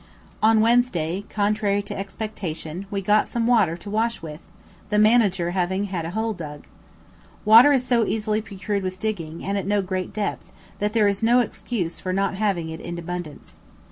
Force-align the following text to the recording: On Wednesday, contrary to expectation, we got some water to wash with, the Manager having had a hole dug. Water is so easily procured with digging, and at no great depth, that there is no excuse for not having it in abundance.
On 0.41 0.61
Wednesday, 0.61 1.25
contrary 1.29 1.83
to 1.83 1.95
expectation, 1.95 2.87
we 2.89 3.03
got 3.03 3.27
some 3.27 3.45
water 3.45 3.77
to 3.77 3.87
wash 3.91 4.19
with, 4.19 4.51
the 4.89 4.97
Manager 4.97 5.51
having 5.51 5.83
had 5.83 6.05
a 6.05 6.09
hole 6.09 6.33
dug. 6.33 6.65
Water 7.45 7.71
is 7.71 7.85
so 7.85 8.03
easily 8.07 8.41
procured 8.41 8.81
with 8.81 8.99
digging, 8.99 9.45
and 9.45 9.59
at 9.59 9.67
no 9.67 9.83
great 9.83 10.11
depth, 10.11 10.51
that 10.79 10.93
there 10.93 11.07
is 11.07 11.21
no 11.21 11.39
excuse 11.39 11.99
for 11.99 12.13
not 12.13 12.33
having 12.33 12.69
it 12.69 12.81
in 12.81 12.97
abundance. 12.97 13.59